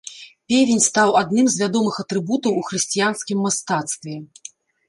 Певень 0.51 0.81
стаў 0.85 1.09
адным 1.21 1.45
з 1.55 1.63
вядомых 1.63 2.01
атрыбутаў 2.05 2.57
у 2.63 2.65
хрысціянскім 2.71 3.37
мастацтве. 3.49 4.15